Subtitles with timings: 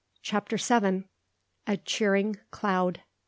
[0.23, 1.05] CHAPTER SEVEN.
[1.67, 3.03] A CHEERING CLOUD.